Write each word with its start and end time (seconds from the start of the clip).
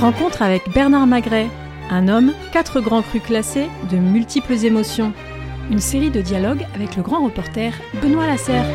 Rencontre 0.00 0.42
avec 0.42 0.70
Bernard 0.74 1.06
Magret, 1.06 1.48
un 1.88 2.08
homme, 2.08 2.34
quatre 2.52 2.82
grands 2.82 3.00
crus 3.00 3.22
classés, 3.22 3.68
de 3.90 3.96
multiples 3.96 4.52
émotions. 4.52 5.14
Une 5.70 5.80
série 5.80 6.10
de 6.10 6.20
dialogues 6.20 6.66
avec 6.74 6.96
le 6.96 7.02
grand 7.02 7.24
reporter 7.24 7.72
Benoît 8.02 8.26
Lasserre. 8.26 8.66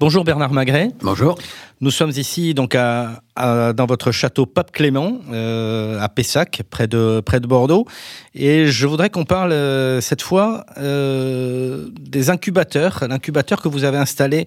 Bonjour 0.00 0.24
Bernard 0.24 0.52
Magret. 0.52 0.88
Bonjour. 1.00 1.38
Nous 1.80 1.90
sommes 1.90 2.10
ici 2.10 2.54
donc 2.54 2.74
à, 2.74 3.22
dans 3.36 3.86
votre 3.86 4.10
château 4.10 4.46
Pape 4.46 4.72
Clément 4.72 5.18
euh, 5.32 6.00
à 6.00 6.08
Pessac, 6.08 6.62
près 6.70 6.86
de, 6.86 7.20
près 7.24 7.40
de 7.40 7.46
Bordeaux. 7.46 7.86
Et 8.34 8.66
je 8.66 8.86
voudrais 8.86 9.10
qu'on 9.10 9.24
parle 9.24 9.52
euh, 9.52 10.00
cette 10.00 10.22
fois 10.22 10.66
euh, 10.78 11.88
des 12.00 12.30
incubateurs, 12.30 13.04
l'incubateur 13.08 13.62
que 13.62 13.68
vous 13.68 13.84
avez 13.84 13.98
installé 13.98 14.46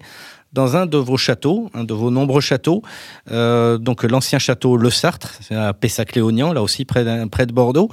dans 0.52 0.76
un 0.76 0.86
de 0.86 0.96
vos 0.96 1.16
châteaux, 1.16 1.70
un 1.74 1.84
de 1.84 1.94
vos 1.94 2.10
nombreux 2.10 2.40
châteaux, 2.40 2.82
donc 3.30 4.02
l'ancien 4.02 4.38
château 4.38 4.76
Le 4.76 4.90
Sartre, 4.90 5.34
à 5.50 5.72
Pessac-Léognan, 5.72 6.52
là 6.52 6.62
aussi 6.62 6.84
près 6.84 7.04
de, 7.04 7.52
Bordeaux. 7.52 7.90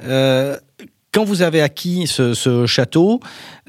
quand 0.00 1.24
vous 1.24 1.42
avez 1.42 1.62
acquis 1.62 2.06
ce, 2.06 2.64
château, 2.66 3.20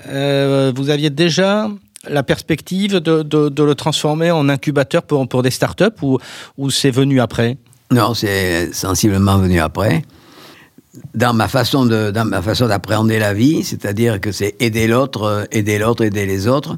vous 0.05 0.89
aviez 0.89 1.09
déjà 1.09 1.67
la 2.09 2.23
perspective 2.23 2.99
de, 2.99 3.63
le 3.63 3.75
transformer 3.75 4.31
en 4.31 4.49
incubateur 4.49 5.03
pour, 5.03 5.27
pour 5.27 5.43
des 5.43 5.51
startups 5.51 5.85
ou, 6.01 6.19
ou 6.57 6.69
c'est 6.69 6.91
venu 6.91 7.19
après? 7.19 7.57
Non, 7.91 8.13
c'est 8.13 8.73
sensiblement 8.73 9.37
venu 9.37 9.59
après. 9.59 10.01
Dans 11.13 11.33
ma 11.33 11.47
façon 11.47 11.85
de, 11.85 12.11
dans 12.11 12.25
ma 12.25 12.41
façon 12.41 12.67
d'appréhender 12.67 13.19
la 13.19 13.33
vie, 13.33 13.63
c'est-à-dire 13.63 14.19
que 14.19 14.31
c'est 14.31 14.55
aider 14.59 14.87
l'autre, 14.87 15.47
aider 15.51 15.77
l'autre, 15.77 16.03
aider 16.03 16.25
les 16.25 16.47
autres. 16.47 16.75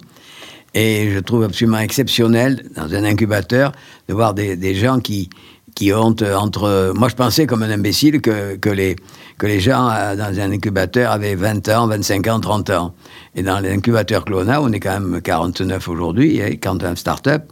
Et 0.74 1.10
je 1.12 1.20
trouve 1.20 1.44
absolument 1.44 1.80
exceptionnel 1.80 2.64
dans 2.76 2.94
un 2.94 3.04
incubateur 3.04 3.72
de 4.08 4.14
voir 4.14 4.34
des, 4.34 4.76
gens 4.76 5.00
qui, 5.00 5.30
qui 5.76 5.94
ont 5.94 6.16
entre. 6.36 6.94
Moi, 6.96 7.10
je 7.10 7.16
pensais 7.16 7.48
comme 7.48 7.64
un 7.64 7.72
imbécile 7.72 8.22
que, 8.22 8.56
que, 8.56 8.70
les, 8.70 8.96
que 9.38 9.48
les 9.48 9.60
gens 9.60 9.90
euh, 9.90 10.16
dans 10.16 10.40
un 10.40 10.52
incubateur 10.52 11.12
avaient 11.12 11.36
20 11.36 11.70
ans, 11.70 11.88
25 11.88 12.28
ans, 12.28 12.40
30 12.40 12.70
ans. 12.70 12.94
Et 13.36 13.42
dans 13.42 13.60
l'incubateur 13.60 14.26
Clona, 14.26 14.62
on 14.62 14.72
est 14.72 14.80
quand 14.80 15.00
même 15.00 15.22
49 15.22 15.88
aujourd'hui, 15.88 16.40
et 16.40 16.58
quand 16.58 16.84
un 16.84 16.96
start-up, 16.96 17.44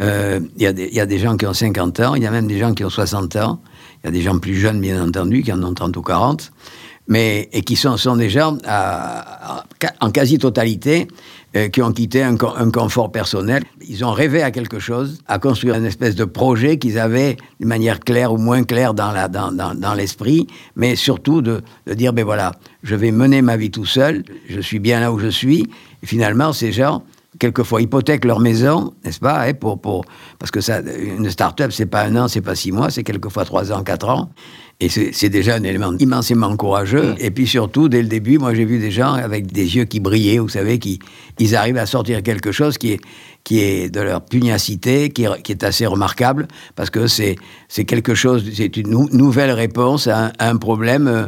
euh, 0.00 0.40
il 0.56 0.62
y, 0.62 0.66
a 1.00 1.06
des 1.06 1.18
gens 1.18 1.36
qui 1.36 1.46
ont 1.46 1.54
50 1.54 2.00
ans, 2.00 2.14
il 2.14 2.22
y 2.22 2.26
a 2.26 2.30
même 2.30 2.46
des 2.46 2.58
gens 2.58 2.74
qui 2.74 2.84
ont 2.84 2.90
60 2.90 3.36
ans, 3.36 3.60
il 4.02 4.06
y 4.06 4.08
a 4.08 4.10
des 4.10 4.22
gens 4.22 4.38
plus 4.38 4.54
jeunes, 4.54 4.80
bien 4.80 5.02
entendu, 5.02 5.42
qui 5.42 5.52
en 5.52 5.62
ont 5.62 5.74
30 5.74 5.96
ou 5.96 6.02
40, 6.02 6.52
mais, 7.08 7.48
et 7.52 7.62
qui 7.62 7.76
sont, 7.76 7.96
sont 7.96 8.16
des 8.16 8.30
gens 8.30 8.58
en 10.00 10.10
quasi-totalité 10.10 11.08
euh, 11.56 11.68
qui 11.68 11.80
ont 11.80 11.92
quitté 11.92 12.22
un, 12.22 12.36
confort 12.36 13.10
personnel. 13.10 13.62
Ils 13.88 14.04
ont 14.04 14.12
rêvé 14.12 14.42
à 14.42 14.50
quelque 14.50 14.78
chose, 14.78 15.20
à 15.26 15.38
construire 15.38 15.76
une 15.76 15.86
espèce 15.86 16.14
de 16.14 16.24
projet 16.24 16.76
qu'ils 16.76 16.98
avaient 16.98 17.36
de 17.60 17.66
manière 17.66 18.00
claire 18.00 18.32
ou 18.32 18.36
moins 18.36 18.64
claire 18.64 18.92
dans, 18.92 19.94
l'esprit, 19.96 20.48
mais 20.74 20.96
surtout 20.96 21.40
de, 21.40 21.62
dire, 21.86 22.12
ben 22.12 22.24
voilà, 22.24 22.52
je 22.82 22.94
vais 22.94 23.10
mener 23.10 23.40
ma 23.40 23.56
vie 23.56 23.70
tout 23.70 23.86
seul, 23.86 24.24
je 24.48 24.60
suis 24.60 24.80
bien 24.80 25.00
là 25.00 25.12
où 25.12 25.18
je 25.18 25.28
suis, 25.28 25.66
et 26.02 26.06
finalement, 26.06 26.52
ces 26.52 26.72
gens 26.72 27.04
quelquefois 27.38 27.80
hypothèquent 27.80 28.24
leur 28.24 28.40
maison, 28.40 28.92
n'est-ce 29.04 29.20
pas, 29.20 29.46
hein, 29.46 29.52
pour, 29.54 30.04
parce 30.38 30.50
que 30.50 30.60
ça, 30.60 30.80
une 30.80 31.30
start-up, 31.30 31.70
c'est 31.72 31.86
pas 31.86 32.02
un 32.02 32.16
an, 32.16 32.28
c'est 32.28 32.40
pas 32.40 32.54
six 32.54 32.72
mois, 32.72 32.90
c'est 32.90 33.04
quelquefois 33.04 33.44
trois 33.44 33.72
ans, 33.72 33.82
quatre 33.82 34.08
ans. 34.08 34.30
Et 34.78 34.90
c'est 34.90 35.30
déjà 35.30 35.54
un 35.54 35.62
élément 35.62 35.96
immensément 35.98 36.54
courageux. 36.54 37.14
Et 37.18 37.30
puis 37.30 37.46
surtout, 37.46 37.88
dès 37.88 38.02
le 38.02 38.08
début, 38.08 38.36
moi 38.36 38.52
j'ai 38.52 38.66
vu 38.66 38.78
des 38.78 38.90
gens 38.90 39.14
avec 39.14 39.50
des 39.50 39.74
yeux 39.74 39.86
qui 39.86 40.00
brillaient, 40.00 40.38
vous 40.38 40.50
savez, 40.50 40.78
qui 40.78 40.98
ils 41.38 41.56
arrivent 41.56 41.78
à 41.78 41.86
sortir 41.86 42.22
quelque 42.22 42.52
chose 42.52 42.76
qui 42.76 42.92
est, 42.92 43.00
qui 43.42 43.60
est 43.60 43.88
de 43.88 44.00
leur 44.00 44.22
pugnacité, 44.22 45.08
qui 45.08 45.24
est, 45.24 45.42
qui 45.42 45.52
est 45.52 45.64
assez 45.64 45.86
remarquable, 45.86 46.46
parce 46.74 46.90
que 46.90 47.06
c'est 47.06 47.36
quelque 47.86 48.14
chose, 48.14 48.44
c'est 48.54 48.76
une 48.76 49.08
nouvelle 49.12 49.52
réponse 49.52 50.08
à 50.08 50.32
un, 50.38 50.56
problème 50.58 51.08
euh, 51.08 51.26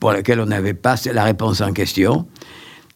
pour 0.00 0.12
lequel 0.12 0.40
on 0.40 0.46
n'avait 0.46 0.72
pas 0.72 0.94
la 1.12 1.24
réponse 1.24 1.60
en 1.60 1.72
question. 1.72 2.26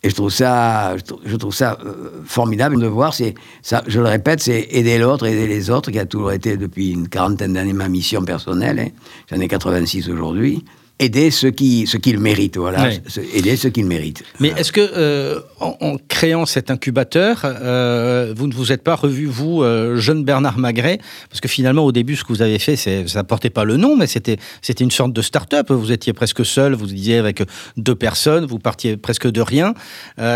Et 0.04 0.10
je 0.10 0.14
trouve 0.14 0.30
ça, 0.30 0.96
je 1.24 1.36
trouve 1.36 1.54
ça 1.54 1.78
euh, 1.84 2.22
formidable 2.24 2.80
de 2.80 2.86
voir. 2.86 3.14
Ça, 3.14 3.84
je 3.86 4.00
le 4.00 4.08
répète, 4.08 4.40
c'est 4.40 4.66
aider 4.70 4.98
l'autre, 4.98 5.26
aider 5.26 5.46
les 5.46 5.70
autres, 5.70 5.92
qui 5.92 5.98
a 6.00 6.06
toujours 6.06 6.32
été 6.32 6.56
depuis 6.56 6.90
une 6.90 7.08
quarantaine 7.08 7.52
d'années 7.52 7.72
ma 7.72 7.88
mission 7.88 8.24
personnelle. 8.24 8.80
Hein. 8.80 8.88
J'en 9.30 9.40
ai 9.40 9.46
86 9.46 10.08
aujourd'hui 10.08 10.64
aider 11.02 11.30
ceux 11.30 11.50
qui, 11.50 11.86
ceux 11.86 11.98
qui 11.98 12.12
le 12.12 12.20
méritent, 12.20 12.56
voilà, 12.56 12.90
aider 13.34 13.56
ceux 13.56 13.70
qui 13.70 13.82
le 13.82 13.88
méritent. 13.88 14.22
Mais 14.40 14.48
est-ce 14.56 14.72
que, 14.72 14.80
euh, 14.80 15.40
en, 15.60 15.96
créant 16.08 16.46
cet 16.46 16.70
incubateur, 16.70 17.42
euh, 17.44 18.32
vous 18.36 18.46
ne 18.46 18.54
vous 18.54 18.72
êtes 18.72 18.82
pas 18.82 18.94
revu, 18.94 19.26
vous, 19.26 19.62
euh, 19.62 19.96
jeune 19.96 20.24
Bernard 20.24 20.58
Magret? 20.58 20.98
Parce 21.28 21.40
que 21.40 21.48
finalement, 21.48 21.84
au 21.84 21.92
début, 21.92 22.16
ce 22.16 22.24
que 22.24 22.32
vous 22.32 22.42
avez 22.42 22.58
fait, 22.58 22.76
ça 22.76 22.90
ne 22.90 23.22
portait 23.22 23.50
pas 23.50 23.64
le 23.64 23.76
nom, 23.76 23.96
mais 23.96 24.06
c'était 24.06 24.38
une 24.80 24.90
sorte 24.90 25.12
de 25.12 25.22
start-up. 25.22 25.70
Vous 25.70 25.92
étiez 25.92 26.12
presque 26.12 26.44
seul, 26.44 26.74
vous 26.74 26.86
disiez 26.86 27.16
avec 27.16 27.42
deux 27.76 27.94
personnes, 27.94 28.46
vous 28.46 28.58
partiez 28.58 28.96
presque 28.96 29.28
de 29.28 29.40
rien. 29.40 29.74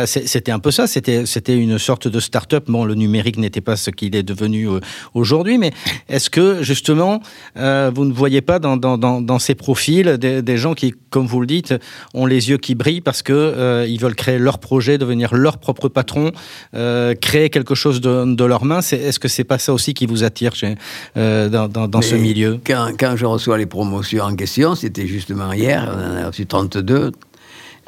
c'était 0.06 0.52
un 0.52 0.58
peu 0.58 0.70
ça, 0.70 0.86
c'était 0.86 1.56
une 1.56 1.78
sorte 1.78 2.08
de 2.08 2.20
start-up. 2.20 2.64
Bon, 2.68 2.84
le 2.84 2.94
numérique 2.94 3.36
n'était 3.36 3.60
pas 3.60 3.76
ce 3.76 3.90
qu'il 3.90 4.16
est 4.16 4.22
devenu 4.22 4.68
aujourd'hui, 5.14 5.58
mais 5.58 5.72
est-ce 6.08 6.30
que, 6.30 6.62
justement, 6.62 7.20
vous 7.54 8.04
ne 8.04 8.12
voyez 8.12 8.40
pas 8.40 8.58
dans, 8.58 8.76
dans, 8.76 8.98
dans, 8.98 9.20
dans 9.20 9.38
ces 9.38 9.54
profils 9.54 10.16
des 10.18 10.55
des 10.55 10.55
gens 10.56 10.74
qui, 10.74 10.94
comme 11.10 11.26
vous 11.26 11.40
le 11.40 11.46
dites, 11.46 11.74
ont 12.14 12.26
les 12.26 12.50
yeux 12.50 12.58
qui 12.58 12.74
brillent 12.74 13.00
parce 13.00 13.22
que 13.22 13.32
euh, 13.32 13.86
ils 13.88 14.00
veulent 14.00 14.14
créer 14.14 14.38
leur 14.38 14.58
projet, 14.58 14.98
devenir 14.98 15.34
leur 15.34 15.58
propre 15.58 15.88
patron, 15.88 16.32
euh, 16.74 17.14
créer 17.14 17.50
quelque 17.50 17.74
chose 17.74 18.00
de, 18.00 18.34
de 18.34 18.44
leurs 18.44 18.64
mains. 18.64 18.80
Est-ce 18.80 19.18
que 19.18 19.28
c'est 19.28 19.44
pas 19.44 19.58
ça 19.58 19.72
aussi 19.72 19.94
qui 19.94 20.06
vous 20.06 20.24
attire 20.24 20.54
chez, 20.54 20.74
euh, 21.16 21.48
dans, 21.48 21.68
dans, 21.68 22.02
ce 22.02 22.14
milieu? 22.14 22.58
quand, 22.66 22.90
quand, 22.98 23.16
je 23.16 23.26
reçois 23.26 23.58
les 23.58 23.66
promotions 23.66 24.24
en 24.24 24.34
question, 24.34 24.74
c'était 24.74 25.06
justement 25.06 25.52
hier, 25.52 25.90
on 25.92 26.18
en 26.18 26.24
a 26.24 26.26
reçu 26.28 26.46
32, 26.46 27.12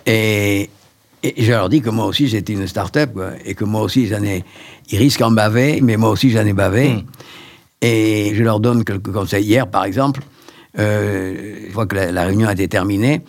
et, 0.07 0.71
et 1.23 1.43
je 1.43 1.51
leur 1.51 1.69
dis 1.69 1.81
que 1.81 1.91
moi 1.91 2.07
aussi 2.07 2.29
j'étais 2.29 2.53
une 2.53 2.67
start-up, 2.67 3.11
et 3.45 3.55
que 3.55 3.65
moi 3.65 3.83
aussi 3.83 4.07
j'en 4.07 4.23
ai. 4.23 4.45
Ils 4.91 4.99
risquent 4.99 5.23
en 5.23 5.31
baver, 5.31 5.81
mais 5.83 5.97
moi 5.97 6.11
aussi 6.11 6.31
j'en 6.31 6.47
ai 6.47 6.53
bavé. 6.53 6.91
Hmm. 6.91 7.03
Et 7.81 8.33
je 8.35 8.43
leur 8.43 8.59
donne 8.59 8.85
quelques 8.85 9.13
conseils. 9.13 9.45
Hier, 9.45 9.69
par 9.69 9.85
exemple, 9.85 10.21
euh, 10.79 11.67
une 11.67 11.73
fois 11.73 11.87
que 11.87 11.97
la, 11.97 12.25
réunion 12.25 12.49
a 12.49 12.53
été 12.53 12.69
terminée, 12.69 13.23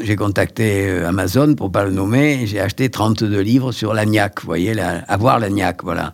j'ai 0.00 0.16
contacté 0.16 0.88
euh, 0.88 1.08
Amazon 1.08 1.54
pour 1.54 1.72
pas 1.72 1.84
le 1.84 1.90
nommer, 1.90 2.46
j'ai 2.46 2.60
acheté 2.60 2.88
32 2.88 3.40
livres 3.40 3.72
sur 3.72 3.94
l'agnac, 3.94 4.40
vous 4.40 4.46
voyez, 4.46 4.74
la, 4.74 4.98
avoir 5.08 5.38
l'agnac, 5.38 5.82
voilà. 5.82 6.12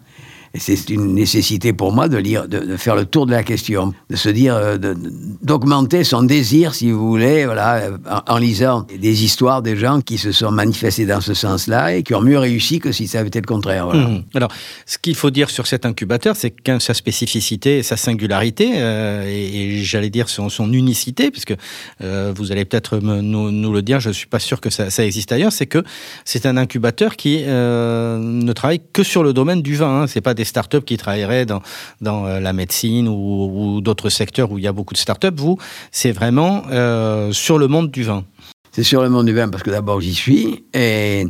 C'est 0.56 0.88
une 0.88 1.14
nécessité 1.14 1.72
pour 1.72 1.92
moi 1.92 2.08
de 2.08 2.16
lire, 2.16 2.46
de, 2.46 2.76
faire 2.76 2.94
le 2.94 3.06
tour 3.06 3.26
de 3.26 3.32
la 3.32 3.42
question, 3.42 3.92
de 4.08 4.14
se 4.14 4.28
dire, 4.28 4.54
euh, 4.54 4.78
d'augmenter 5.42 6.04
son 6.04 6.22
désir, 6.22 6.74
si 6.74 6.92
vous 6.92 7.08
voulez, 7.08 7.44
voilà, 7.44 7.88
en, 8.28 8.38
lisant 8.38 8.86
des 9.00 9.24
histoires 9.24 9.62
des 9.62 9.76
gens 9.76 10.00
qui 10.00 10.16
se 10.16 10.30
sont 10.30 10.52
manifestés 10.52 11.06
dans 11.06 11.20
ce 11.20 11.34
sens-là 11.34 11.96
et 11.96 12.04
qui 12.04 12.14
ont 12.14 12.20
mieux 12.20 12.38
réussi 12.38 12.78
que 12.78 12.92
si 12.92 13.08
ça 13.08 13.18
avait 13.18 13.28
été 13.28 13.40
le 13.40 13.46
contraire. 13.46 13.88
Mmh. 13.88 14.22
Alors, 14.34 14.50
ce 14.86 14.96
qu'il 14.96 15.16
faut 15.16 15.30
dire 15.30 15.50
sur 15.50 15.66
cet 15.66 15.86
incubateur, 15.86 16.36
c'est 16.36 16.50
qu'un 16.50 16.78
sa 16.78 16.94
spécificité, 16.94 17.82
sa 17.82 17.96
singularité, 17.96 18.74
euh, 18.76 19.24
et, 19.26 19.82
j'allais 19.82 20.10
dire 20.10 20.28
son, 20.28 20.48
unicité, 20.72 21.32
puisque 21.32 21.54
euh, 22.00 22.32
vous 22.34 22.52
allez 22.52 22.64
peut-être 22.64 22.98
nous, 22.98 23.72
le 23.72 23.82
dire, 23.82 23.98
je 23.98 24.10
suis 24.10 24.28
pas 24.28 24.38
sûr 24.38 24.60
que 24.60 24.70
ça, 24.70 24.88
ça 24.90 25.04
existe 25.04 25.32
ailleurs, 25.32 25.52
c'est 25.52 25.66
que 25.66 25.82
c'est 26.24 26.46
un 26.46 26.56
incubateur 26.56 27.16
qui 27.16 27.42
ne 27.44 28.52
travaille 28.52 28.80
que 28.92 29.02
sur 29.02 29.24
le 29.24 29.32
domaine 29.32 29.62
du 29.62 29.74
vin. 29.74 30.02
Hein. 30.02 30.06
C'est 30.06 30.20
pas 30.20 30.34
des 30.34 30.43
startups 30.44 30.82
qui 30.82 30.96
travailleraient 30.96 31.46
dans, 31.46 31.62
dans 32.00 32.26
euh, 32.26 32.40
la 32.40 32.52
médecine 32.52 33.08
ou, 33.08 33.80
d'autres 33.80 34.08
secteurs 34.08 34.50
où 34.50 34.58
il 34.58 34.64
y 34.64 34.66
a 34.66 34.72
beaucoup 34.72 34.94
de 34.94 34.98
startups. 34.98 35.28
Vous, 35.36 35.58
c'est 35.90 36.12
vraiment 36.12 36.62
euh, 36.70 37.32
sur 37.32 37.58
le 37.58 37.68
monde 37.68 37.90
du 37.90 38.02
vin. 38.02 38.24
C'est 38.72 38.82
sur 38.82 39.02
le 39.02 39.08
monde 39.08 39.26
du 39.26 39.34
vin 39.34 39.48
parce 39.48 39.62
que 39.62 39.70
d'abord 39.70 40.00
j'y 40.00 40.14
suis 40.14 40.64
et, 40.74 41.26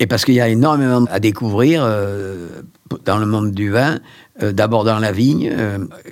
et 0.00 0.06
parce 0.06 0.24
qu'il 0.24 0.34
y 0.34 0.40
a 0.40 0.48
énormément 0.48 1.04
à 1.10 1.20
découvrir 1.20 1.82
euh, 1.84 2.62
dans 3.04 3.18
le 3.18 3.26
monde 3.26 3.52
du 3.52 3.70
vin. 3.70 3.98
d'abord 4.40 4.84
dans 4.84 4.98
la 4.98 5.12
vigne, 5.12 5.50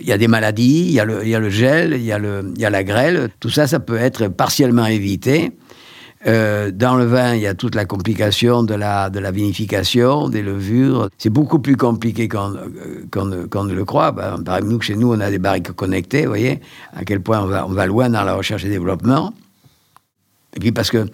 il 0.00 0.06
y 0.06 0.12
a 0.12 0.18
des 0.18 0.28
maladies, 0.28 0.84
il 0.86 0.92
y 0.92 1.00
a 1.00 1.04
le, 1.04 1.24
il 1.24 1.28
y 1.28 1.34
a 1.34 1.40
le 1.40 1.50
gel, 1.50 1.94
il 1.94 2.02
y 2.02 2.06
y 2.06 2.64
a 2.64 2.70
la 2.70 2.84
grêle. 2.84 3.28
Tout 3.40 3.50
ça, 3.50 3.66
ça 3.66 3.80
peut 3.80 3.98
être 3.98 4.28
partiellement 4.28 4.86
évité. 4.86 5.52
Euh, 6.26 6.70
dans 6.70 6.96
le 6.96 7.04
vin, 7.04 7.34
il 7.34 7.40
y 7.40 7.46
a 7.46 7.54
toute 7.54 7.74
la 7.74 7.86
complication 7.86 8.62
de 8.62 8.74
la, 8.74 9.08
de 9.08 9.18
la 9.18 9.30
vinification, 9.30 10.28
des 10.28 10.42
levures. 10.42 11.08
C'est 11.16 11.30
beaucoup 11.30 11.60
plus 11.60 11.76
compliqué 11.76 12.28
qu'on 12.28 12.50
ne 12.50 13.72
le 13.74 13.84
croit. 13.84 14.14
Par 14.14 14.34
exemple, 14.34 14.64
nous, 14.64 14.80
chez 14.82 14.96
nous, 14.96 15.12
on 15.12 15.20
a 15.20 15.30
des 15.30 15.38
barriques 15.38 15.72
connectées, 15.72 16.22
vous 16.22 16.28
voyez, 16.28 16.60
à 16.94 17.04
quel 17.04 17.20
point 17.20 17.40
on 17.40 17.46
va, 17.46 17.66
on 17.66 17.72
va 17.72 17.86
loin 17.86 18.10
dans 18.10 18.22
la 18.22 18.34
recherche 18.34 18.64
et 18.64 18.68
développement. 18.68 19.32
Et 20.54 20.60
puis 20.60 20.72
parce 20.72 20.90
que 20.90 20.98
euh, 20.98 21.06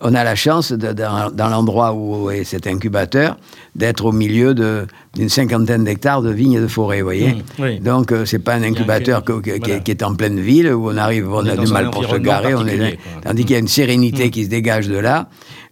on 0.00 0.14
a 0.14 0.24
la 0.24 0.34
chance, 0.34 0.72
dans, 0.72 1.48
l'endroit 1.48 1.92
où 1.92 2.30
est 2.30 2.44
cet 2.44 2.66
incubateur, 2.66 3.36
d'être 3.74 4.04
au 4.06 4.12
milieu 4.12 4.54
d'une 4.54 5.28
cinquantaine 5.28 5.84
d'hectares 5.84 6.22
de 6.22 6.30
vignes 6.30 6.54
et 6.54 6.60
de 6.60 6.66
forêts, 6.66 7.00
vous 7.00 7.06
voyez. 7.06 7.42
Mmh, 7.58 7.78
Donc, 7.80 8.12
euh, 8.12 8.24
c'est 8.24 8.38
pas 8.38 8.54
un 8.54 8.62
incubateur 8.62 9.22
qui, 9.24 9.50
est 9.90 10.02
en 10.02 10.14
pleine 10.14 10.40
ville, 10.40 10.72
où 10.72 10.90
on 10.90 10.96
arrive, 10.96 11.30
on, 11.30 11.46
a 11.46 11.56
du 11.56 11.70
mal 11.70 11.90
pour 11.90 12.04
se 12.06 12.16
garer, 12.16 12.54
on 12.54 12.66
est, 12.66 12.98
tandis 13.22 13.42
qu'il 13.42 13.52
y 13.52 13.56
a 13.56 13.60
une 13.60 13.68
sérénité 13.68 14.28
mmh. 14.28 14.30
qui 14.30 14.44
se 14.44 14.50
dégage 14.50 14.88
de 14.88 14.98
là. 14.98 15.28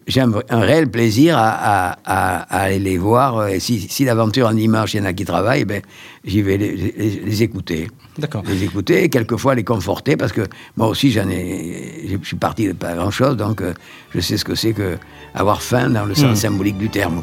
J'ai 0.06 0.20
un, 0.20 0.61
réel 0.61 0.88
plaisir 0.88 1.37
à, 1.38 1.97
aller 2.49 2.79
les 2.79 2.99
voir. 2.99 3.49
Et 3.49 3.61
si, 3.61 3.81
si 3.81 4.05
l'aventure 4.05 4.47
en 4.47 4.55
dimanche, 4.55 4.94
il 4.94 4.99
y 4.99 5.00
en 5.00 5.05
a 5.05 5.12
qui 5.12 5.25
travaillent, 5.25 5.64
ben, 5.64 5.82
j'y 6.25 6.43
vais 6.43 6.56
les, 6.56 7.43
écouter. 7.43 7.88
D'accord. 8.19 8.43
Les 8.47 8.64
écouter 8.64 9.05
et 9.05 9.08
quelquefois 9.08 9.55
les 9.55 9.64
conforter 9.64 10.17
parce 10.17 10.32
que 10.32 10.43
moi 10.76 10.88
aussi, 10.88 11.11
j'en 11.11 11.29
ai, 11.29 12.08
je 12.08 12.26
suis 12.26 12.37
parti 12.37 12.69
de 12.69 12.73
pas 12.73 12.94
grand-chose, 12.94 13.37
donc 13.37 13.61
euh, 13.61 13.75
je 14.14 14.20
sais 14.20 14.37
ce 14.37 14.44
que 14.44 14.55
c'est 14.55 14.73
que 14.73 14.97
avoir 15.35 15.61
faim 15.61 15.91
dans 15.91 16.06
le 16.06 16.14
sens 16.14 16.32
hmm. 16.32 16.37
symbolique 16.37 16.79
du 16.79 16.88
terme. 16.88 17.23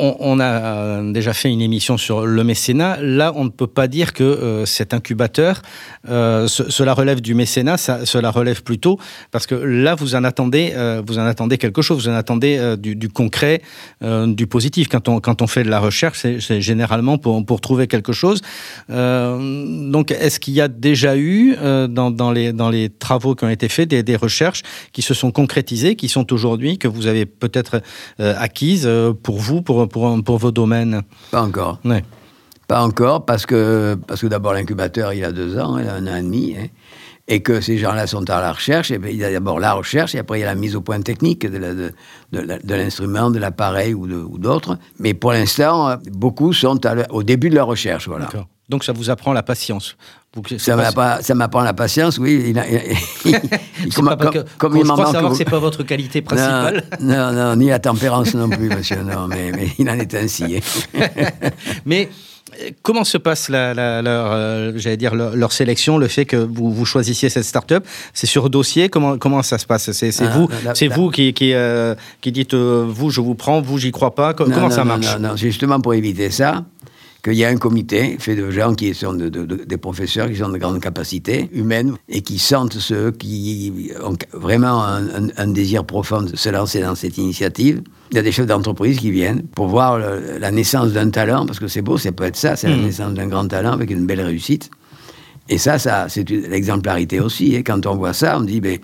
On, 0.00 0.40
a 0.40 1.02
déjà 1.12 1.32
fait 1.32 1.50
une 1.50 1.60
émission 1.60 1.98
sur 1.98 2.26
le 2.26 2.44
mécénat. 2.44 2.98
Là, 3.00 3.32
on 3.34 3.44
ne 3.44 3.50
peut 3.50 3.66
pas 3.66 3.88
dire 3.88 4.12
que 4.12 4.24
euh, 4.24 4.66
cet 4.66 4.94
incubateur, 4.94 5.62
euh, 6.08 6.48
cela 6.48 6.94
relève 6.94 7.20
du 7.20 7.34
mécénat, 7.34 7.76
cela 7.76 8.30
relève 8.30 8.62
plutôt, 8.62 8.98
parce 9.30 9.46
que 9.46 9.54
là, 9.54 9.94
vous 9.94 10.14
en 10.14 10.24
attendez, 10.24 10.72
euh, 10.74 11.02
vous 11.06 11.18
en 11.18 11.26
attendez 11.26 11.58
quelque 11.58 11.82
chose, 11.82 12.04
vous 12.04 12.08
en 12.08 12.14
attendez 12.14 12.76
du, 12.78 13.08
concret, 13.08 13.62
du 14.00 14.46
positif. 14.46 14.88
Quand 14.88 15.08
on, 15.08 15.46
fait 15.46 15.64
de 15.64 15.70
la 15.70 15.80
recherche, 15.80 16.18
c'est 16.20 16.60
généralement 16.60 17.18
pour, 17.18 17.60
trouver 17.60 17.86
quelque 17.86 18.12
chose. 18.12 18.40
donc, 18.88 20.10
est-ce 20.10 20.40
qu'il 20.40 20.54
y 20.54 20.60
a 20.60 20.68
déjà 20.68 21.16
eu, 21.16 21.56
dans, 21.88 22.32
les, 22.32 22.52
dans 22.52 22.70
les 22.70 22.88
travaux 22.88 23.34
qui 23.34 23.44
ont 23.44 23.48
été 23.48 23.68
faits, 23.68 23.88
des, 23.88 24.02
des 24.02 24.16
recherches 24.16 24.62
qui 24.92 25.02
se 25.02 25.14
sont 25.14 25.30
concrétisées, 25.30 25.96
qui 25.96 26.08
sont 26.08 26.32
aujourd'hui, 26.32 26.78
que 26.78 26.88
vous 26.88 27.06
avez 27.06 27.26
peut-être 27.26 27.82
acquises 28.18 28.88
pour 29.22 29.38
vous, 29.38 29.62
pour, 29.62 29.88
pour, 29.90 30.38
vos 30.38 30.50
domaines 30.50 31.02
Pas 31.30 31.42
encore. 31.42 31.78
Pas 32.66 32.82
encore, 32.82 33.24
parce 33.24 33.46
que, 33.46 33.98
parce 34.06 34.20
que 34.20 34.28
d'abord 34.28 34.52
l'incubateur, 34.52 35.12
il 35.12 35.24
a 35.24 35.32
deux 35.32 35.58
ans, 35.58 35.78
il 35.78 35.88
a 35.88 35.94
un 35.94 36.06
an 36.06 36.16
et 36.16 36.22
demi, 36.22 36.54
hein, 36.56 36.66
et 37.26 37.42
que 37.42 37.60
ces 37.60 37.78
gens-là 37.78 38.06
sont 38.06 38.28
à 38.30 38.40
la 38.40 38.52
recherche. 38.52 38.90
Et 38.90 39.00
il 39.10 39.16
y 39.16 39.24
a 39.24 39.32
d'abord 39.32 39.58
la 39.58 39.72
recherche, 39.72 40.14
et 40.14 40.18
après 40.18 40.38
il 40.38 40.42
y 40.42 40.44
a 40.44 40.46
la 40.46 40.54
mise 40.54 40.76
au 40.76 40.80
point 40.80 41.00
technique 41.00 41.46
de, 41.46 41.92
l'instrument, 42.68 43.30
de 43.30 43.38
l'appareil 43.38 43.94
ou 43.94 44.38
d'autres. 44.38 44.78
Mais 44.98 45.14
pour 45.14 45.32
l'instant, 45.32 45.96
beaucoup 46.12 46.52
sont 46.52 46.80
au 47.10 47.22
début 47.22 47.50
de 47.50 47.56
la 47.56 47.64
recherche. 47.64 48.08
Voilà. 48.08 48.28
Donc 48.70 48.84
ça 48.84 48.92
vous 48.92 49.10
apprend 49.10 49.32
la 49.32 49.42
patience. 49.42 49.96
Ça 50.58 51.34
m'apprend 51.34 51.62
la 51.62 51.74
patience, 51.74 52.18
oui. 52.18 52.54
Il, 52.54 52.62
il, 53.24 53.90
comme, 53.94 54.16
comme, 54.58 54.76
il 54.76 54.86
je 54.86 54.92
crois 54.92 55.10
savoir 55.10 55.32
que 55.32 55.36
c'est 55.36 55.44
pas 55.44 55.58
votre 55.58 55.82
qualité 55.82 56.22
principale. 56.22 56.84
Non, 57.00 57.32
non, 57.32 57.56
ni 57.56 57.66
la 57.66 57.80
tempérance 57.80 58.34
non 58.34 58.48
plus, 58.48 58.68
monsieur. 58.68 59.02
Non, 59.02 59.26
mais, 59.26 59.50
mais 59.50 59.70
il 59.76 59.90
en 59.90 59.98
est 59.98 60.14
ainsi. 60.14 60.62
Hein. 60.94 61.08
mais 61.84 62.08
euh, 62.60 62.70
comment 62.82 63.02
se 63.02 63.18
passe 63.18 63.48
la, 63.48 63.74
leur, 63.74 64.30
euh, 64.30 64.72
j'allais 64.76 64.96
dire 64.96 65.16
leur, 65.16 65.50
sélection, 65.50 65.98
le 65.98 66.06
fait 66.06 66.26
que 66.26 66.36
vous, 66.36 66.72
vous 66.72 66.84
choisissiez 66.84 67.28
cette 67.28 67.44
start-up? 67.44 67.84
C'est 68.14 68.28
sur 68.28 68.50
dossier? 68.50 68.88
Comment, 68.88 69.18
comment 69.18 69.42
ça 69.42 69.58
se 69.58 69.66
passe? 69.66 69.90
C'est 69.90 70.12
ah, 70.20 70.28
vous, 70.28 70.48
c'est 70.74 70.86
vous 70.86 71.10
qui, 71.10 71.34
qui, 71.34 71.54
euh, 71.54 71.96
qui 72.20 72.30
dites 72.30 72.54
vous, 72.54 73.10
je 73.10 73.20
vous 73.20 73.34
prends, 73.34 73.60
vous, 73.60 73.78
j'y 73.78 73.90
crois 73.90 74.14
pas. 74.14 74.32
Comment 74.32 74.70
ça 74.70 74.84
marche? 74.84 75.18
Non, 75.18 75.30
non, 75.30 75.36
justement 75.36 75.80
pour 75.80 75.94
éviter 75.94 76.30
ça 76.30 76.64
qu'il 77.20 77.34
y 77.34 77.44
a 77.44 77.48
un 77.48 77.56
comité 77.56 78.16
fait 78.18 78.36
de 78.36 78.50
gens 78.50 78.74
qui 78.74 78.94
sont 78.94 79.14
des 79.14 79.76
professeurs 79.76 80.30
qui 80.30 80.42
ont 80.42 80.48
de 80.48 80.58
grandes 80.58 80.80
capacités 80.80 81.48
humaines 81.52 81.94
et 82.08 82.22
qui 82.22 82.38
sentent 82.38 82.74
ceux 82.74 83.10
qui 83.10 83.90
ont 84.02 84.16
vraiment 84.32 84.82
un, 84.84 85.46
désir 85.48 85.84
profond 85.84 86.22
de 86.22 86.36
se 86.36 86.48
lancer 86.48 86.80
dans 86.80 86.94
cette 86.94 87.18
initiative. 87.18 87.82
Il 88.10 88.16
y 88.16 88.18
a 88.18 88.22
des 88.22 88.32
chefs 88.32 88.46
d'entreprise 88.46 88.98
qui 88.98 89.10
viennent 89.10 89.42
pour 89.42 89.68
voir 89.68 89.98
la 89.98 90.50
naissance 90.50 90.92
d'un 90.92 91.10
talent, 91.10 91.46
parce 91.46 91.58
que 91.58 91.68
c'est 91.68 91.82
beau, 91.82 91.98
ça 91.98 92.12
peut 92.12 92.24
être 92.24 92.36
ça, 92.36 92.56
c'est 92.56 92.68
la 92.68 92.76
hmm. 92.76 92.82
naissance 92.82 93.14
d'un 93.14 93.26
grand 93.26 93.46
talent 93.46 93.72
avec 93.72 93.90
une 93.90 94.06
belle 94.06 94.22
réussite. 94.22 94.70
Et 95.48 95.58
ça, 95.58 95.78
ça 95.78 96.06
c'est 96.08 96.28
l'exemplarité 96.30 97.20
aussi. 97.20 97.54
Et 97.54 97.62
quand 97.62 97.86
on 97.86 97.96
voit 97.96 98.12
ça, 98.12 98.38
on 98.38 98.42
dit, 98.42 98.60
ben, 98.60 98.78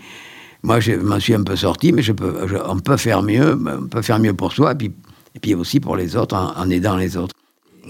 moi, 0.62 0.80
je 0.80 0.92
m'en 0.92 1.20
suis 1.20 1.34
un 1.34 1.44
peu 1.44 1.54
sorti, 1.54 1.92
mais 1.92 2.02
je 2.02 2.12
peux, 2.12 2.34
on 2.68 2.78
peut 2.80 2.96
faire 2.96 3.22
mieux, 3.22 3.58
on 3.66 3.86
peut 3.86 4.02
faire 4.02 4.18
mieux 4.18 4.34
pour 4.34 4.52
soi, 4.52 4.72
et 4.72 4.74
puis, 4.74 4.92
et 5.34 5.38
puis 5.38 5.54
aussi 5.54 5.80
pour 5.80 5.96
les 5.96 6.16
autres, 6.16 6.34
en 6.34 6.70
aidant 6.70 6.96
les 6.96 7.16
autres. 7.16 7.35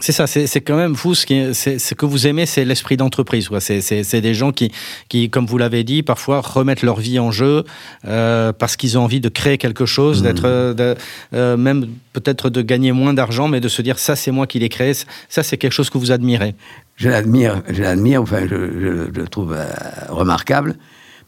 C'est 0.00 0.12
ça, 0.12 0.26
c'est 0.26 0.60
quand 0.60 0.76
même 0.76 0.92
vous, 0.92 1.14
ce, 1.14 1.24
qui 1.24 1.54
ce 1.54 1.94
que 1.94 2.06
vous 2.06 2.26
aimez, 2.26 2.44
c'est 2.46 2.64
l'esprit 2.64 2.96
d'entreprise. 2.96 3.48
C'est 3.60 4.20
des 4.20 4.34
gens 4.34 4.52
qui, 4.52 4.70
qui, 5.08 5.30
comme 5.30 5.46
vous 5.46 5.58
l'avez 5.58 5.84
dit, 5.84 6.02
parfois 6.02 6.40
remettent 6.40 6.82
leur 6.82 7.00
vie 7.00 7.18
en 7.18 7.30
jeu 7.30 7.64
euh, 8.06 8.52
parce 8.52 8.76
qu'ils 8.76 8.98
ont 8.98 9.02
envie 9.02 9.20
de 9.20 9.28
créer 9.28 9.58
quelque 9.58 9.86
chose, 9.86 10.22
d'être, 10.22 10.46
mmh. 10.46 10.96
euh, 11.34 11.56
même 11.56 11.86
peut-être 12.12 12.50
de 12.50 12.62
gagner 12.62 12.92
moins 12.92 13.14
d'argent, 13.14 13.48
mais 13.48 13.60
de 13.60 13.68
se 13.68 13.80
dire 13.82 13.98
ça, 13.98 14.16
c'est 14.16 14.30
moi 14.30 14.46
qui 14.46 14.58
l'ai 14.58 14.68
créé. 14.68 14.92
Ça, 15.28 15.42
c'est 15.42 15.56
quelque 15.56 15.72
chose 15.72 15.90
que 15.90 15.98
vous 15.98 16.12
admirez. 16.12 16.54
Je 16.96 17.08
l'admire, 17.08 17.62
je 17.68 17.82
l'admire. 17.82 18.22
Enfin, 18.22 18.46
je, 18.48 18.54
le 18.54 19.28
trouve 19.28 19.54
euh, 19.54 19.66
remarquable 20.08 20.76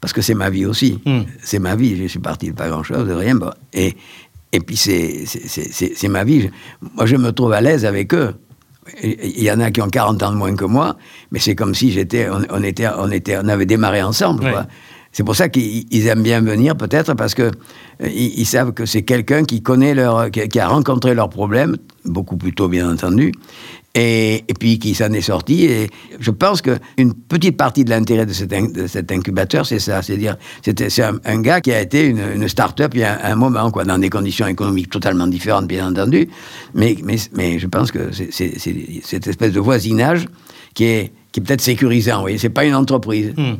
parce 0.00 0.12
que 0.12 0.20
c'est 0.20 0.34
ma 0.34 0.50
vie 0.50 0.66
aussi. 0.66 0.98
Mmh. 1.06 1.20
C'est 1.42 1.58
ma 1.58 1.74
vie. 1.74 1.96
Je 1.96 2.06
suis 2.06 2.18
parti 2.18 2.50
de 2.50 2.54
pas 2.54 2.68
grand-chose, 2.68 3.08
de 3.08 3.14
rien. 3.14 3.38
Et, 3.72 3.96
et 4.52 4.60
puis 4.60 4.76
c'est 4.76 6.08
ma 6.08 6.24
vie. 6.24 6.50
Moi, 6.94 7.06
je 7.06 7.16
me 7.16 7.32
trouve 7.32 7.52
à 7.52 7.60
l'aise 7.60 7.86
avec 7.86 8.12
eux. 8.14 8.34
Il 9.02 9.42
y 9.42 9.50
en 9.50 9.60
a 9.60 9.70
qui 9.70 9.80
ont 9.80 9.88
40 9.88 10.22
ans 10.22 10.32
de 10.32 10.36
moins 10.36 10.54
que 10.54 10.64
moi, 10.64 10.96
mais 11.30 11.38
c'est 11.38 11.54
comme 11.54 11.74
si 11.74 11.90
j'étais, 11.92 12.28
on, 12.30 12.62
était, 12.62 12.88
on 12.88 13.10
était, 13.10 13.36
on 13.42 13.48
avait 13.48 13.66
démarré 13.66 14.02
ensemble. 14.02 14.66
C'est 15.12 15.24
pour 15.24 15.34
ça 15.34 15.48
qu'ils 15.48 16.06
aiment 16.06 16.22
bien 16.22 16.40
venir, 16.40 16.76
peut-être 16.76 17.14
parce 17.14 17.34
que 17.34 17.50
euh, 18.02 18.08
ils, 18.08 18.46
savent 18.46 18.72
que 18.72 18.86
c'est 18.86 19.02
quelqu'un 19.02 19.44
qui 19.44 19.62
connaît 19.62 19.94
leur, 19.94 20.30
qui, 20.30 20.60
a 20.60 20.68
rencontré 20.68 21.14
leurs 21.14 21.30
problèmes, 21.30 21.76
beaucoup 22.04 22.36
plus 22.36 22.52
tôt 22.52 22.68
bien 22.68 22.90
entendu, 22.90 23.32
et, 23.94 24.44
puis 24.60 24.78
qui 24.78 24.94
s'en 24.94 25.12
est 25.12 25.22
sorti. 25.22 25.64
Et 25.64 25.90
je 26.20 26.30
pense 26.30 26.62
qu'une 26.62 27.14
petite 27.14 27.56
partie 27.56 27.84
de 27.84 27.90
l'intérêt 27.90 28.26
de, 28.26 28.32
cet, 28.32 29.10
incubateur, 29.10 29.66
c'est 29.66 29.78
ça. 29.78 30.02
C'est-à-dire, 30.02 30.36
c'est 30.62 31.02
un, 31.02 31.40
gars 31.40 31.60
qui 31.60 31.72
a 31.72 31.80
été 31.80 32.06
une, 32.06 32.46
start-up 32.46 32.92
il 32.94 33.00
y 33.00 33.04
a 33.04 33.26
un 33.26 33.34
moment, 33.34 33.70
quoi, 33.70 33.84
dans 33.84 33.98
des 33.98 34.10
conditions 34.10 34.46
économiques 34.46 34.90
totalement 34.90 35.26
différentes, 35.26 35.66
bien 35.66 35.88
entendu. 35.88 36.28
Mais, 36.74 36.96
je 36.96 37.66
pense 37.66 37.90
que 37.90 38.10
c'est 38.12 38.58
cette 39.02 39.26
espèce 39.26 39.52
de 39.52 39.60
voisinage 39.60 40.26
qui 40.74 40.84
est, 40.84 41.12
qui 41.32 41.40
est 41.40 41.42
peut-être 41.42 41.62
sécurisant. 41.62 42.16
Vous 42.16 42.22
voyez, 42.22 42.38
c'est 42.38 42.50
pas 42.50 42.64
une 42.64 42.74
entreprise. 42.74 43.32
Hmm. 43.36 43.54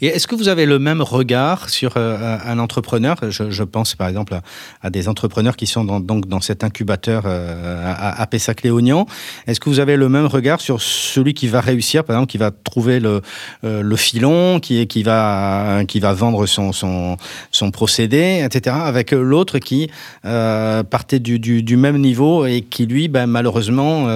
Et 0.00 0.06
est-ce 0.06 0.26
que 0.26 0.34
vous 0.34 0.48
avez 0.48 0.66
le 0.66 0.78
même 0.78 1.02
regard 1.02 1.68
sur 1.68 1.94
euh, 1.96 2.38
un 2.44 2.58
entrepreneur? 2.58 3.16
Je, 3.30 3.62
pense 3.62 3.94
par 3.94 4.08
exemple 4.08 4.38
à, 4.82 4.90
des 4.90 5.08
entrepreneurs 5.08 5.56
qui 5.56 5.66
sont 5.66 5.84
dans, 5.84 6.00
donc 6.00 6.26
dans 6.26 6.40
cet 6.40 6.64
incubateur 6.64 7.22
euh, 7.26 7.84
à, 7.86 8.20
à 8.20 8.26
Pessac-Léognan. 8.26 9.06
Est-ce 9.46 9.60
que 9.60 9.68
vous 9.68 9.80
avez 9.80 9.96
le 9.96 10.08
même 10.08 10.26
regard 10.26 10.60
sur 10.60 10.80
celui 10.80 11.34
qui 11.34 11.48
va 11.48 11.60
réussir, 11.60 12.04
par 12.04 12.16
exemple, 12.16 12.30
qui 12.30 12.38
va 12.38 12.50
trouver 12.50 13.00
le, 13.00 13.22
euh, 13.64 13.96
filon, 13.96 14.60
qui, 14.60 15.02
va, 15.02 15.84
vendre 16.14 16.46
son, 16.46 17.16
procédé, 17.72 18.42
etc., 18.44 18.76
avec 18.80 19.12
l'autre 19.12 19.58
qui 19.58 19.90
partait 20.22 21.20
du, 21.20 21.76
même 21.76 21.98
niveau 21.98 22.46
et 22.46 22.62
qui, 22.62 22.86
lui, 22.86 23.08
ben, 23.08 23.26
malheureusement, 23.26 24.06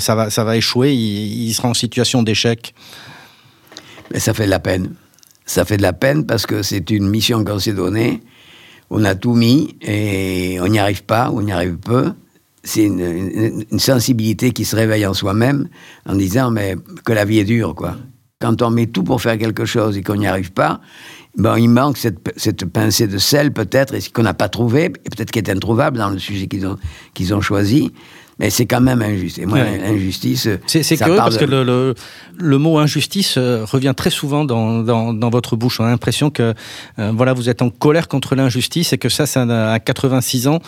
ça 0.00 0.44
va 0.44 0.56
échouer, 0.56 0.94
il 0.94 1.52
sera 1.52 1.68
en 1.68 1.74
situation 1.74 2.22
d'échec? 2.22 2.74
Mais 4.12 4.20
ça 4.20 4.34
fait 4.34 4.46
de 4.46 4.50
la 4.50 4.60
peine. 4.60 4.94
Ça 5.46 5.64
fait 5.64 5.76
de 5.76 5.82
la 5.82 5.92
peine 5.92 6.26
parce 6.26 6.46
que 6.46 6.62
c'est 6.62 6.90
une 6.90 7.08
mission 7.08 7.44
qu'on 7.44 7.58
s'est 7.58 7.72
donnée. 7.72 8.22
On 8.90 9.04
a 9.04 9.14
tout 9.14 9.34
mis 9.34 9.76
et 9.82 10.58
on 10.60 10.68
n'y 10.68 10.78
arrive 10.78 11.04
pas, 11.04 11.30
on 11.32 11.46
y 11.46 11.52
arrive 11.52 11.76
peu. 11.76 12.12
C'est 12.64 12.84
une, 12.84 13.64
sensibilité 13.78 14.50
qui 14.52 14.64
se 14.64 14.76
réveille 14.76 15.06
en 15.06 15.14
soi-même 15.14 15.68
en 16.06 16.14
disant 16.14 16.50
mais 16.50 16.76
que 17.04 17.12
la 17.12 17.24
vie 17.24 17.38
est 17.38 17.44
dure, 17.44 17.74
quoi. 17.74 17.96
Quand 18.40 18.62
on 18.62 18.70
met 18.70 18.86
tout 18.86 19.02
pour 19.02 19.20
faire 19.20 19.36
quelque 19.36 19.64
chose 19.64 19.96
et 19.96 20.02
qu'on 20.02 20.16
n'y 20.16 20.26
arrive 20.26 20.52
pas, 20.52 20.80
ben, 21.36 21.56
il 21.58 21.68
manque 21.68 21.96
cette, 21.96 22.64
pincée 22.66 23.06
de 23.06 23.18
sel 23.18 23.52
peut-être, 23.52 23.94
et 23.94 24.00
qu'on 24.12 24.22
n'a 24.22 24.34
pas 24.34 24.48
trouvé, 24.48 24.84
et 24.84 25.10
peut-être 25.10 25.30
qui 25.30 25.38
est 25.38 25.50
introuvable 25.50 25.98
dans 25.98 26.10
le 26.10 26.18
sujet 26.18 26.46
qu'ils 26.46 27.34
ont 27.34 27.40
choisi 27.40 27.92
mais 28.38 28.50
c'est 28.50 28.66
quand 28.66 28.80
même 28.80 29.02
injuste. 29.02 29.38
Et 29.38 29.46
moi, 29.46 29.58
l'injustice. 29.58 30.48
C'est 30.66 30.96
curieux 30.96 31.16
parce 31.16 31.38
que 31.38 31.44
le, 31.44 31.94
le, 32.36 32.58
mot 32.58 32.78
injustice 32.78 33.36
euh, 33.36 33.64
revient 33.64 33.94
très 33.96 34.10
souvent 34.10 34.44
dans, 34.44 34.80
dans, 34.80 35.12
dans 35.12 35.30
votre 35.30 35.56
bouche. 35.56 35.80
On 35.80 35.84
a 35.84 35.90
l'impression 35.90 36.30
que 36.30 36.54
euh, 36.98 37.12
voilà, 37.14 37.32
vous 37.32 37.48
êtes 37.48 37.62
en 37.62 37.70
colère 37.70 38.06
contre 38.06 38.36
l'injustice 38.36 38.92
et 38.92 38.98
que 38.98 39.08
ça, 39.08 39.26
ça 39.26 39.42
à 39.72 39.78
86 39.80 40.48
ans, 40.48 40.60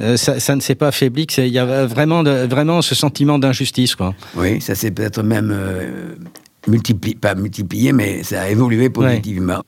euh, 0.00 0.16
ça, 0.16 0.38
ça, 0.38 0.54
ne 0.54 0.60
s'est 0.60 0.74
pas 0.74 0.88
affaibli. 0.88 1.26
Il 1.38 1.48
y 1.48 1.58
a 1.58 1.86
vraiment, 1.86 2.22
vraiment 2.22 2.82
ce 2.82 2.94
sentiment 2.94 3.38
d'injustice. 3.38 3.96
Oui, 4.36 4.60
ça 4.60 4.74
s'est 4.74 4.90
peut-être 4.90 5.22
même 5.22 5.56
multiplié, 6.68 7.16
pas 7.16 7.34
multiplié, 7.34 7.92
mais 7.92 8.22
ça 8.22 8.42
a 8.42 8.48
évolué 8.48 8.88
positivement. 8.90 9.62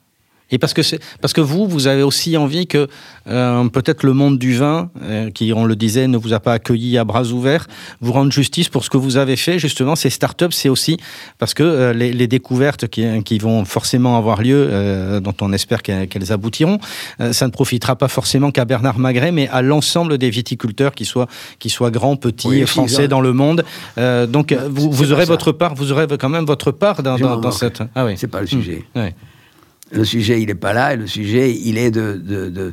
Et 0.51 0.57
parce 0.57 0.73
que, 0.73 0.81
parce 1.21 1.33
que 1.33 1.41
vous, 1.41 1.67
vous 1.67 1.87
avez 1.87 2.03
aussi 2.03 2.35
envie 2.37 2.67
que 2.67 2.87
euh, 3.27 3.69
peut-être 3.69 4.03
le 4.03 4.13
monde 4.13 4.39
du 4.39 4.55
vin, 4.55 4.89
euh, 5.03 5.29
qui, 5.29 5.53
on 5.53 5.65
le 5.65 5.75
disait, 5.75 6.07
ne 6.07 6.17
vous 6.17 6.33
a 6.33 6.39
pas 6.39 6.53
accueilli 6.53 6.97
à 6.97 7.03
bras 7.03 7.25
ouverts, 7.25 7.67
vous 8.01 8.13
rende 8.13 8.31
justice 8.31 8.69
pour 8.69 8.83
ce 8.83 8.89
que 8.89 8.97
vous 8.97 9.17
avez 9.17 9.35
fait. 9.35 9.59
Justement, 9.59 9.95
ces 9.95 10.09
startups, 10.09 10.51
c'est 10.51 10.69
aussi 10.69 10.97
parce 11.37 11.53
que 11.53 11.63
euh, 11.63 11.93
les, 11.93 12.13
les, 12.13 12.27
découvertes 12.27 12.87
qui, 12.87 13.05
qui, 13.23 13.39
vont 13.39 13.65
forcément 13.65 14.17
avoir 14.17 14.41
lieu, 14.41 15.19
dont 15.21 15.33
on 15.41 15.51
espère 15.53 15.81
qu'elles 15.81 16.31
aboutiront, 16.31 16.77
ça 17.31 17.47
ne 17.47 17.51
profitera 17.51 17.95
pas 17.95 18.07
forcément 18.07 18.51
qu'à 18.51 18.65
Bernard 18.65 18.99
Magret, 18.99 19.31
mais 19.31 19.47
à 19.49 19.61
l'ensemble 19.61 20.17
des 20.17 20.29
viticulteurs, 20.29 20.93
qu'ils 20.93 21.05
soient, 21.05 21.27
qu'ils 21.57 21.71
soient 21.71 21.89
grands, 21.89 22.15
petits, 22.15 22.47
oui, 22.47 22.65
français 22.67 23.07
dans 23.07 23.21
le 23.21 23.33
monde. 23.33 23.63
donc, 23.97 24.53
vous, 24.69 24.91
vous 24.91 25.11
aurez 25.11 25.25
votre 25.25 25.51
part, 25.51 25.73
vous 25.73 25.91
aurez 25.91 26.05
quand 26.19 26.29
même 26.29 26.45
votre 26.45 26.71
part 26.71 27.01
dans, 27.01 27.17
dans, 27.17 27.37
dans 27.37 27.51
cette. 27.51 27.81
Ah 27.95 28.05
oui. 28.05 28.13
C'est 28.17 28.27
pas 28.27 28.41
le 28.41 28.47
sujet. 28.47 28.83
Mmh. 28.95 28.99
Le 29.91 30.05
sujet, 30.05 30.41
il 30.41 30.47
n'est 30.47 30.55
pas 30.55 30.73
là, 30.73 30.93
et 30.93 30.97
le 30.97 31.07
sujet, 31.07 31.53
il 31.53 31.77
est 31.77 31.91
de, 31.91 32.13
de, 32.13 32.49
de 32.49 32.71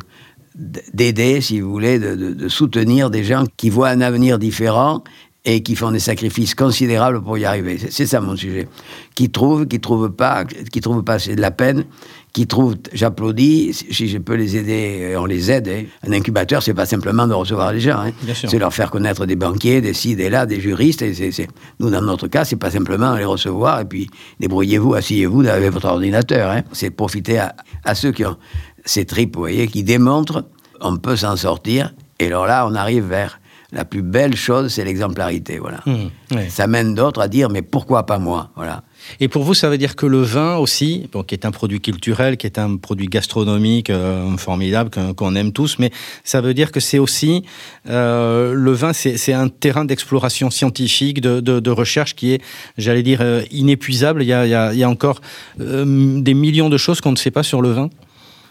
d'aider, 0.57 1.41
si 1.41 1.61
vous 1.61 1.71
voulez, 1.71 1.99
de, 1.99 2.15
de, 2.15 2.49
soutenir 2.49 3.11
des 3.11 3.25
gens 3.25 3.45
qui 3.57 3.69
voient 3.69 3.91
un 3.91 4.01
avenir 4.01 4.39
différent 4.39 5.05
et 5.49 5.63
qui 5.63 5.77
font 5.77 5.93
des 5.93 6.01
sacrifices 6.01 6.57
considérables 6.57 7.23
pour 7.23 7.39
y 7.39 7.45
arriver. 7.45 7.79
C'est 7.91 8.07
ça 8.07 8.21
mon 8.21 8.35
sujet. 8.37 8.69
Qui 9.15 9.31
trouvent, 9.31 9.67
qui 9.67 9.81
trouvent 9.81 10.11
pas, 10.11 10.45
qui 10.45 10.81
trouvent 10.81 11.05
pas, 11.05 11.21
c'est 11.21 11.37
de 11.37 11.41
la 11.41 11.53
peine. 11.53 11.85
Qui 12.33 12.49
trouvent, 12.49 12.75
j'applaudis. 12.93 13.73
Si 13.73 14.09
je 14.09 14.19
peux 14.19 14.35
les 14.35 14.57
aider, 14.57 15.15
on 15.17 15.25
les 15.25 15.51
aide. 15.51 15.69
Hein. 15.69 15.85
Un 16.07 16.13
incubateur, 16.13 16.63
c'est 16.63 16.75
pas 16.75 16.85
simplement 16.85 17.29
de 17.29 17.33
recevoir 17.33 17.73
les 17.73 17.81
gens. 17.81 18.01
Hein. 18.01 18.13
C'est 18.35 18.59
leur 18.59 18.75
faire 18.75 18.91
connaître 18.91 19.25
des 19.25 19.37
banquiers, 19.37 19.81
des 19.81 19.95
ci, 19.95 20.17
des 20.17 20.29
là, 20.29 20.47
des 20.47 20.61
juristes. 20.61 21.01
Et 21.01 21.15
c 21.15 21.29
est, 21.29 21.31
c 21.31 21.43
est... 21.45 21.49
Nous, 21.79 21.91
dans 21.91 22.03
notre 22.03 22.27
cas, 22.27 22.45
c'est 22.45 22.57
pas 22.57 22.73
simplement 22.73 23.15
les 23.15 23.25
recevoir 23.25 23.81
et 23.81 23.85
puis 23.85 24.11
débrouillez-vous, 24.41 24.95
asseyez-vous 24.95 25.47
avec 25.47 25.73
votre 25.73 25.87
ordinateur. 25.87 26.51
Hein. 26.51 26.63
C'est 26.73 26.91
profiter 26.91 27.39
à, 27.39 27.55
à 27.85 27.95
ceux 27.95 28.11
qui 28.11 28.25
ont 28.25 28.37
ces 28.85 29.05
tripes, 29.05 29.37
vous 29.37 29.43
voyez, 29.43 29.69
qui 29.69 29.85
démontrent 29.85 30.45
on 30.81 30.97
peut 30.97 31.17
s'en 31.17 31.37
sortir. 31.37 31.95
Et 32.19 32.27
alors 32.27 32.47
là, 32.47 32.67
on 32.67 32.75
arrive 32.75 33.05
vers 33.05 33.39
la 33.73 33.85
plus 33.85 34.03
belle 34.03 34.37
chose, 34.37 34.73
c'est 34.73 34.85
l'exemplarité. 34.85 35.59
Voilà. 35.59 35.81
Mmh. 35.87 36.49
Ça 36.49 36.67
mène 36.67 36.95
d'autres 36.95 37.21
à 37.21 37.29
dire, 37.29 37.51
mais 37.51 37.63
pourquoi 37.63 38.07
pas 38.07 38.19
moi 38.19 38.51
Voilà. 38.57 38.83
Et 39.21 39.29
pour 39.29 39.43
vous, 39.43 39.55
ça 39.55 39.69
veut 39.69 39.79
dire 39.79 39.97
que 39.97 40.07
le 40.07 40.23
vin 40.23 40.57
aussi, 40.57 41.09
bon, 41.13 41.23
qui 41.23 41.35
est 41.35 41.45
un 41.45 41.51
produit 41.51 41.81
culturel, 41.81 42.37
qui 42.37 42.47
est 42.47 42.59
un 42.59 42.77
produit 42.77 43.07
gastronomique 43.07 43.91
euh, 43.91 44.37
formidable, 44.37 44.91
qu'on 44.91 45.33
qu 45.33 45.37
aime 45.37 45.53
tous, 45.53 45.79
mais 45.79 45.91
ça 46.25 46.41
veut 46.41 46.55
dire 46.55 46.73
que 46.73 46.81
c'est 46.81 46.99
aussi, 46.99 47.45
euh, 47.89 48.53
le 48.55 48.73
vin, 48.73 48.93
c'est 48.93 49.33
un 49.33 49.49
terrain 49.49 49.85
d'exploration 49.85 50.51
scientifique, 50.51 51.21
de, 51.21 51.41
de, 51.41 51.61
de, 51.61 51.71
recherche 51.71 52.15
qui 52.15 52.33
est, 52.33 52.43
j'allais 52.79 53.03
dire, 53.03 53.21
euh, 53.21 53.43
inépuisable. 53.51 54.23
Il 54.23 54.27
y 54.27 54.33
a, 54.33 54.47
il 54.47 54.51
y 54.51 54.55
a, 54.55 54.73
il 54.73 54.79
y 54.79 54.85
a 54.85 54.89
encore 54.89 55.21
euh, 55.61 56.21
des 56.21 56.35
millions 56.35 56.69
de 56.69 56.77
choses 56.77 57.01
qu'on 57.01 57.13
ne 57.13 57.17
sait 57.17 57.31
pas 57.31 57.43
sur 57.43 57.63
le 57.63 57.71
vin. 57.71 57.91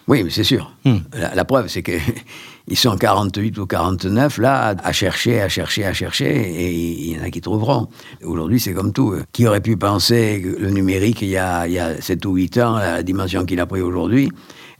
Oui, 0.08 0.26
c'est 0.30 0.44
sûr. 0.44 0.72
Mmh. 0.86 0.98
La, 1.14 1.34
la, 1.34 1.46
preuve, 1.46 1.68
c'est 1.68 1.82
que 1.82 1.94
ils 2.68 2.78
sont 2.78 2.96
48 2.96 3.58
ou 3.58 3.66
49 3.66 4.38
là 4.38 4.76
à 4.84 4.92
chercher, 4.92 5.42
à 5.42 5.50
chercher, 5.50 5.86
à 5.86 5.94
chercher, 5.94 6.28
et 6.28 6.72
il 6.72 7.16
y 7.16 7.20
en 7.20 7.24
a 7.24 7.30
qui 7.30 7.42
trouveront. 7.42 7.88
Aujourd'hui, 8.24 8.60
c'est 8.60 8.74
comme 8.74 8.94
tout. 8.94 9.16
Qui 9.32 9.48
aurait 9.48 9.62
pu 9.62 9.78
penser 9.78 10.42
que 10.44 10.62
le 10.62 10.70
numérique, 10.70 11.22
il 11.22 11.30
y 11.30 11.38
a, 11.38 11.68
il 11.68 11.74
y 11.74 11.80
a 11.80 12.00
7 12.00 12.24
ou 12.26 12.36
8 12.36 12.58
ans, 12.60 12.78
la 12.78 13.04
dimension 13.04 13.46
qu'il 13.46 13.60
a 13.60 13.66
pris 13.66 13.82
aujourd'hui 13.82 14.30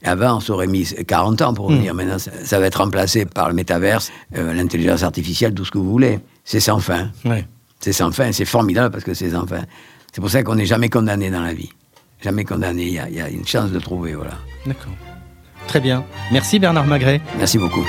avant, 0.06 0.36
on 0.36 0.40
s'aurait 0.40 0.66
mis 0.66 0.84
40 0.84 1.42
ans 1.42 1.54
pour 1.54 1.70
venir. 1.70 1.92
Mmh. 1.92 1.96
Maintenant, 1.96 2.18
ça, 2.18 2.30
ça, 2.44 2.60
va 2.60 2.66
être 2.66 2.76
remplacé 2.76 3.26
par 3.26 3.48
le 3.48 3.54
métaverse, 3.54 4.12
euh, 4.36 4.52
l'intelligence 4.52 5.02
artificielle, 5.02 5.54
tout 5.54 5.64
ce 5.64 5.70
que 5.70 5.78
vous 5.78 5.90
voulez. 5.90 6.20
C'est 6.44 6.60
sans 6.60 6.78
fin. 6.78 7.10
C'est 7.80 7.92
sans 7.92 8.12
fin. 8.12 8.30
C'est 8.32 8.44
formidable 8.44 8.92
parce 8.92 9.04
que 9.04 9.14
c'est 9.14 9.30
sans 9.30 9.46
fin. 9.46 9.62
C'est 10.12 10.20
pour 10.20 10.30
ça 10.30 10.42
qu'on 10.42 10.54
n'est 10.54 10.66
jamais 10.66 10.88
condamné 10.88 11.30
dans 11.30 11.42
la 11.42 11.52
vie. 11.52 11.70
Jamais 12.22 12.44
condamné. 12.44 12.84
Il 12.84 13.12
y, 13.12 13.16
y 13.16 13.20
a 13.20 13.28
une 13.28 13.46
chance 13.46 13.70
de 13.70 13.78
trouver, 13.78 14.14
voilà. 14.14 14.34
D'accord. 14.64 14.92
Très 15.76 15.82
bien. 15.82 16.06
Merci 16.32 16.58
Bernard 16.58 16.86
Magret. 16.86 17.20
Merci 17.36 17.58
beaucoup. 17.58 17.84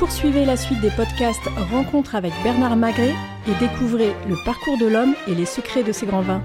Poursuivez 0.00 0.44
la 0.44 0.56
suite 0.56 0.80
des 0.80 0.90
podcasts 0.90 1.48
Rencontres 1.70 2.16
avec 2.16 2.32
Bernard 2.42 2.74
Magret 2.74 3.14
et 3.46 3.54
découvrez 3.60 4.16
le 4.28 4.34
parcours 4.44 4.78
de 4.78 4.86
l'homme 4.86 5.14
et 5.28 5.36
les 5.36 5.46
secrets 5.46 5.84
de 5.84 5.92
ses 5.92 6.06
grands 6.06 6.22
vins. 6.22 6.42